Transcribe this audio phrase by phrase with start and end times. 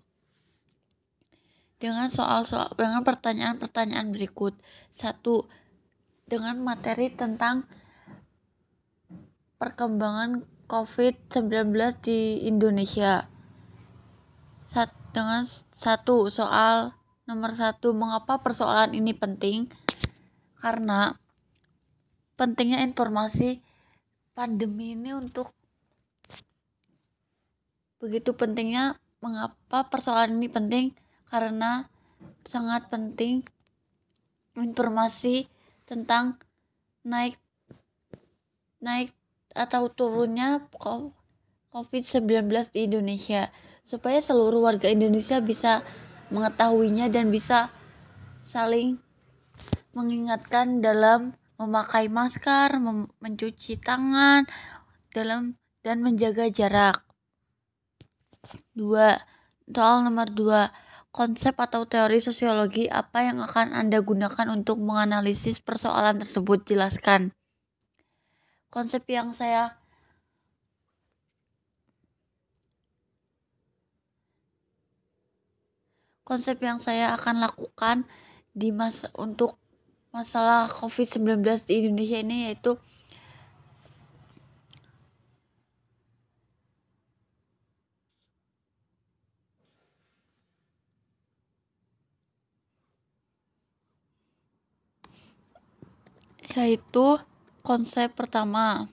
[1.78, 4.58] dengan soal-soal dengan pertanyaan-pertanyaan berikut.
[4.90, 5.46] Satu,
[6.28, 7.64] dengan materi tentang
[9.58, 11.72] perkembangan COVID-19
[12.04, 13.32] di Indonesia.
[14.68, 16.92] Sat, dengan satu soal
[17.24, 19.72] nomor satu, mengapa persoalan ini penting?
[20.60, 21.16] Karena
[22.36, 23.64] pentingnya informasi
[24.36, 25.56] pandemi ini untuk
[27.98, 30.86] begitu pentingnya mengapa persoalan ini penting
[31.34, 31.90] karena
[32.46, 33.42] sangat penting
[34.54, 35.50] informasi
[35.88, 36.36] tentang
[37.08, 37.40] naik
[38.84, 39.16] naik
[39.56, 40.68] atau turunnya
[41.74, 43.50] COVID-19 di Indonesia
[43.88, 45.82] supaya seluruh warga Indonesia bisa
[46.30, 47.72] mengetahuinya dan bisa
[48.44, 49.00] saling
[49.96, 54.46] mengingatkan dalam memakai masker, mem mencuci tangan,
[55.10, 57.02] dalam dan menjaga jarak.
[58.78, 59.18] Dua,
[59.66, 60.70] soal nomor dua,
[61.12, 66.64] konsep atau teori sosiologi apa yang akan Anda gunakan untuk menganalisis persoalan tersebut?
[66.68, 67.34] Jelaskan.
[68.70, 69.80] Konsep yang saya
[76.28, 78.04] konsep yang saya akan lakukan
[78.52, 79.56] di masa untuk
[80.12, 82.76] masalah COVID-19 di Indonesia ini yaitu
[96.58, 97.22] yaitu
[97.62, 98.90] konsep pertama.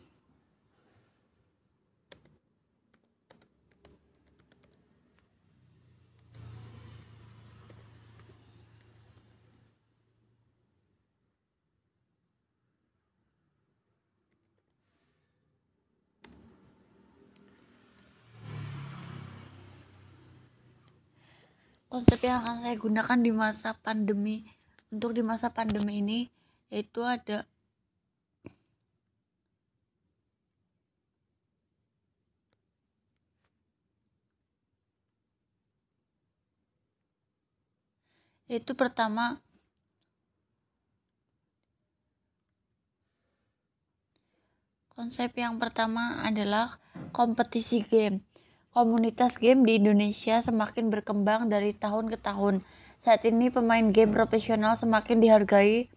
[21.88, 24.43] Konsep yang akan saya gunakan di masa pandemi
[24.91, 26.21] untuk di masa pandemi ini
[26.67, 27.47] yaitu ada
[38.44, 39.41] Itu pertama
[44.93, 46.77] konsep yang pertama adalah
[47.16, 48.21] kompetisi game.
[48.75, 52.60] Komunitas game di Indonesia semakin berkembang dari tahun ke tahun.
[53.00, 55.88] Saat ini pemain game profesional semakin dihargai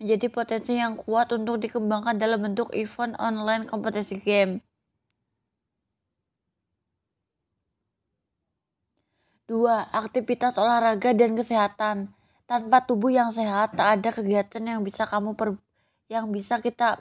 [0.00, 4.60] menjadi potensi yang kuat untuk dikembangkan dalam bentuk event online kompetisi game.
[9.54, 12.10] Dua, aktivitas olahraga dan kesehatan.
[12.50, 15.54] Tanpa tubuh yang sehat, tak ada kegiatan yang bisa kamu per,
[16.10, 16.98] yang bisa kita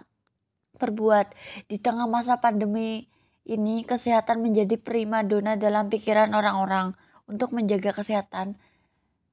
[0.77, 1.33] perbuat.
[1.65, 3.09] Di tengah masa pandemi
[3.41, 6.93] ini, kesehatan menjadi prima dona dalam pikiran orang-orang.
[7.25, 8.53] Untuk menjaga kesehatan,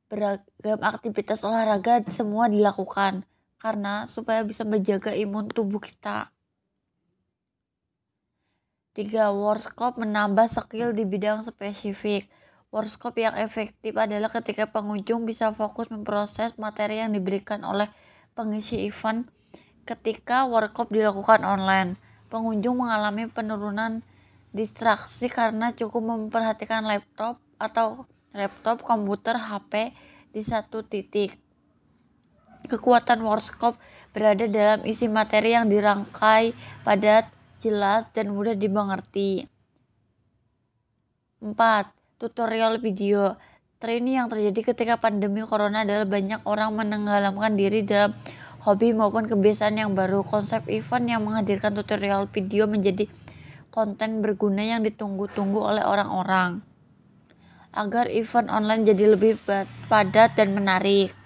[0.09, 3.29] beragam aktivitas olahraga semua dilakukan
[3.61, 6.33] karena supaya bisa menjaga imun tubuh kita.
[8.97, 12.25] Tiga, workshop menambah skill di bidang spesifik.
[12.71, 17.91] Workshop yang efektif adalah ketika pengunjung bisa fokus memproses materi yang diberikan oleh
[18.39, 19.27] pengisi event.
[19.83, 21.99] Ketika workshop dilakukan online,
[22.31, 24.07] pengunjung mengalami penurunan
[24.55, 29.91] distraksi karena cukup memperhatikan laptop atau laptop, komputer, HP
[30.31, 31.35] di satu titik.
[32.71, 33.83] Kekuatan workshop
[34.15, 36.55] berada dalam isi materi yang dirangkai
[36.87, 39.51] padat, jelas, dan mudah dimengerti.
[41.43, 43.41] 4 tutorial video.
[43.81, 48.13] Tren yang terjadi ketika pandemi corona adalah banyak orang menenggelamkan diri dalam
[48.61, 50.21] hobi maupun kebiasaan yang baru.
[50.21, 53.09] Konsep event yang menghadirkan tutorial video menjadi
[53.73, 56.61] konten berguna yang ditunggu-tunggu oleh orang-orang.
[57.73, 59.41] Agar event online jadi lebih
[59.89, 61.17] padat dan menarik.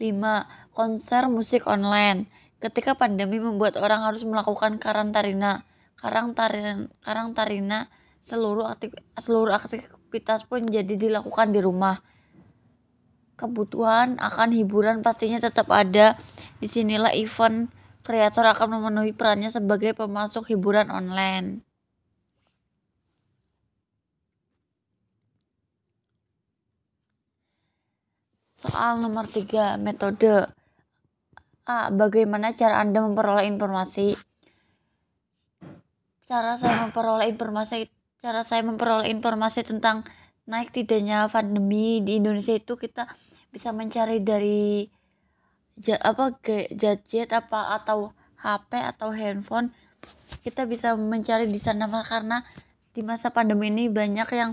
[0.00, 0.72] 5.
[0.72, 2.32] Konser musik online.
[2.64, 5.68] Ketika pandemi membuat orang harus melakukan karantina,
[6.00, 11.98] karantina, karantina seluruh aktif, seluruh aktivitas pun jadi dilakukan di rumah.
[13.40, 16.20] Kebutuhan akan hiburan pastinya tetap ada.
[16.60, 17.72] Di sinilah event
[18.04, 21.64] kreator akan memenuhi perannya sebagai pemasok hiburan online.
[28.60, 30.52] Soal nomor tiga, metode.
[31.64, 31.88] A.
[31.88, 34.12] Bagaimana cara Anda memperoleh informasi?
[36.28, 37.88] Cara saya memperoleh informasi
[38.20, 40.04] cara saya memperoleh informasi tentang
[40.44, 43.08] naik tidaknya pandemi di Indonesia itu kita
[43.48, 44.84] bisa mencari dari
[46.04, 46.36] apa
[46.76, 48.12] gadget apa atau
[48.44, 49.72] HP atau handphone
[50.44, 52.44] kita bisa mencari di sana karena
[52.92, 54.52] di masa pandemi ini banyak yang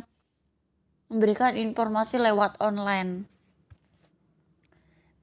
[1.12, 3.28] memberikan informasi lewat online.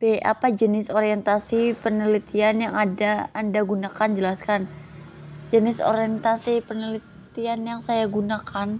[0.00, 0.20] B.
[0.20, 4.16] Apa jenis orientasi penelitian yang ada Anda gunakan?
[4.16, 4.68] Jelaskan.
[5.52, 7.13] Jenis orientasi penelitian
[7.66, 8.78] yang saya gunakan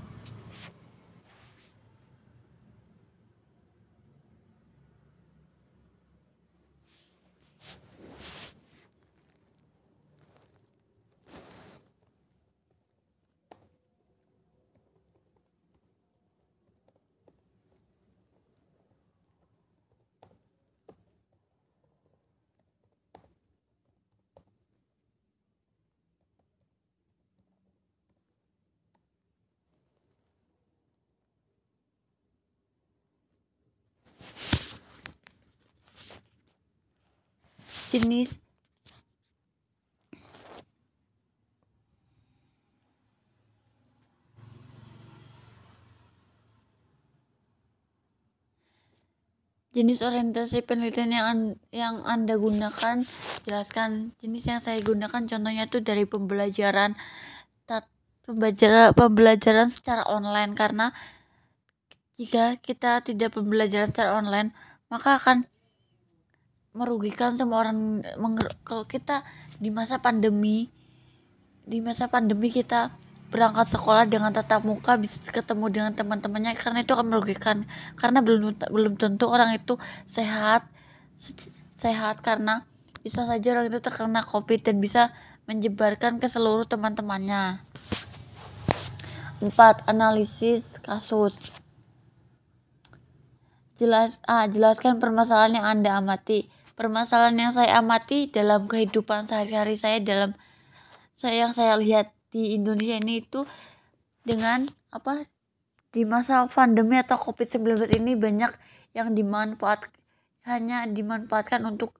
[37.95, 38.43] jenis.
[49.75, 51.29] Jenis orientasi penelitian yang
[51.75, 53.03] yang anda gunakan
[53.43, 56.95] jelaskan jenis yang saya gunakan contohnya itu dari pembelajaran
[57.67, 57.91] tat,
[58.23, 60.55] pembelajaran pembelajaran secara online.
[60.55, 60.95] Karena
[62.15, 64.55] jika kita tidak pembelajaran secara online
[64.87, 65.51] maka akan
[66.75, 68.03] merugikan semua orang
[68.67, 69.23] kalau kita
[69.63, 70.67] di masa pandemi
[71.65, 72.91] di masa pandemi kita
[73.31, 77.57] berangkat sekolah dengan tatap muka bisa ketemu dengan teman-temannya karena itu akan merugikan
[77.99, 80.67] karena belum belum tentu orang itu sehat
[81.79, 82.67] sehat karena
[83.03, 87.61] bisa saja orang itu terkena covid dan bisa menyebarkan ke seluruh teman-temannya.
[89.45, 89.85] 4.
[89.85, 91.53] Analisis kasus
[93.77, 100.03] Jelas, ah, jelaskan permasalahan yang Anda amati permasalahan yang saya amati dalam kehidupan sehari-hari saya
[100.03, 100.35] dalam
[101.15, 103.47] saya yang saya lihat di Indonesia ini itu
[104.27, 105.31] dengan apa
[105.95, 108.51] di masa pandemi atau COVID-19 ini banyak
[108.99, 109.87] yang dimanfaat
[110.43, 111.95] hanya dimanfaatkan untuk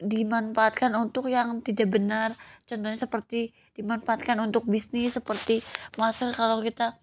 [0.00, 2.36] dimanfaatkan untuk yang tidak benar.
[2.64, 5.60] Contohnya seperti dimanfaatkan untuk bisnis seperti
[5.96, 6.32] masker.
[6.32, 6.96] Kalau kita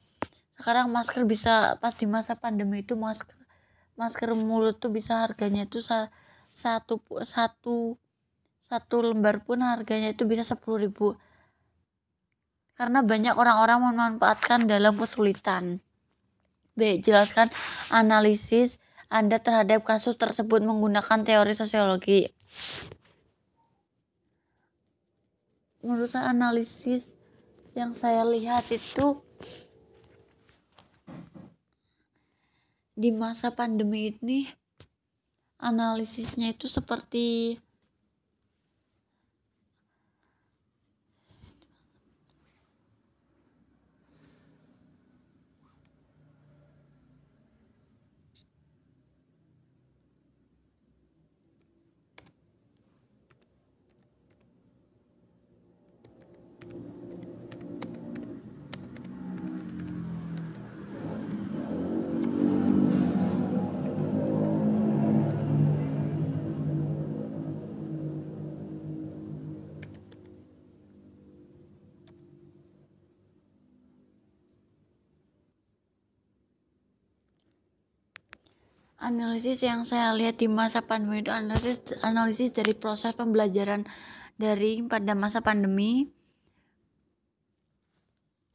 [0.58, 3.41] sekarang masker bisa pas di masa pandemi itu masker
[4.02, 8.02] masker mulut tuh bisa harganya tuh satu satu
[8.66, 11.14] satu lembar pun harganya itu bisa sepuluh ribu
[12.82, 15.86] karena banyak orang-orang memanfaatkan dalam kesulitan.
[16.74, 16.98] B.
[16.98, 17.54] Jelaskan
[17.94, 22.34] analisis Anda terhadap kasus tersebut menggunakan teori sosiologi.
[25.86, 27.14] Menurut saya analisis
[27.78, 29.22] yang saya lihat itu
[33.02, 34.46] di masa pandemi ini
[35.58, 37.58] analisisnya itu seperti
[79.02, 83.90] analisis yang saya lihat di masa pandemi itu analisis analisis dari proses pembelajaran
[84.38, 86.14] daring pada masa pandemi.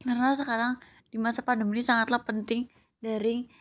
[0.01, 0.79] Karena sekarang
[1.11, 2.71] di masa pandemi ini sangatlah penting
[3.03, 3.51] daring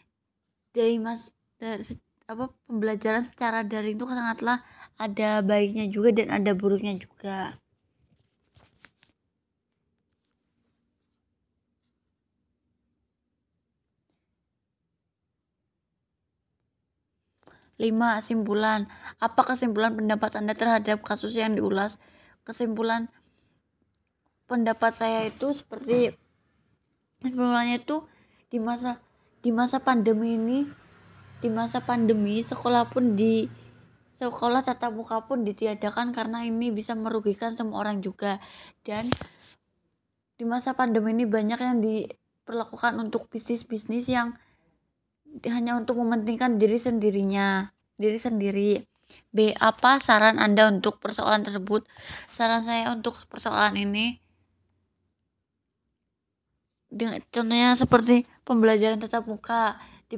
[0.71, 1.83] dari mas dari
[2.26, 4.62] apa pembelajaran secara daring itu sangatlah
[4.99, 7.59] ada baiknya juga dan ada buruknya juga
[17.76, 18.25] 5.
[18.25, 18.88] Simpulan.
[19.21, 22.00] Apa kesimpulan pendapat Anda terhadap kasus yang diulas?
[22.45, 23.12] Kesimpulan
[24.47, 26.14] pendapat saya itu seperti
[27.21, 28.06] kesimpulannya itu
[28.47, 29.02] di masa
[29.42, 30.59] di masa pandemi ini
[31.42, 33.50] di masa pandemi sekolah pun di
[34.16, 38.40] sekolah tatap muka pun ditiadakan karena ini bisa merugikan semua orang juga
[38.87, 39.04] dan
[40.40, 44.33] di masa pandemi ini banyak yang diperlakukan untuk bisnis-bisnis yang
[45.45, 47.69] hanya untuk mementingkan diri sendirinya,
[48.00, 48.71] diri sendiri.
[49.31, 49.52] B.
[49.52, 51.85] Apa saran Anda untuk persoalan tersebut?
[52.33, 54.16] Saran saya untuk persoalan ini
[56.97, 59.76] dengan contohnya seperti pembelajaran tatap muka
[60.09, 60.16] di,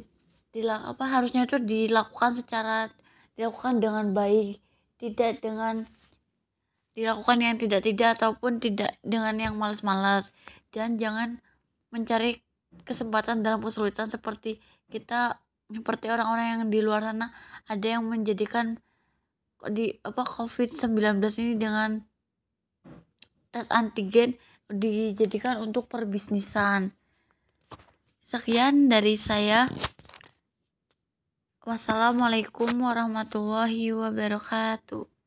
[0.54, 2.86] di apa harusnya itu dilakukan secara
[3.34, 4.62] dilakukan dengan baik,
[5.02, 5.88] tidak dengan
[6.94, 10.34] dilakukan yang tidak-tidak ataupun tidak dengan yang malas-malas
[10.74, 11.38] dan jangan
[11.94, 12.42] mencari
[12.82, 14.58] kesempatan dalam kesulitan seperti
[14.88, 17.28] kita seperti orang-orang yang di luar sana
[17.68, 18.80] ada yang menjadikan
[19.68, 22.00] di apa COVID-19 ini dengan
[23.52, 24.36] tes antigen
[24.68, 26.92] dijadikan untuk perbisnisan.
[28.20, 29.64] Sekian dari saya.
[31.64, 35.08] Wassalamualaikum warahmatullahi wabarakatuh.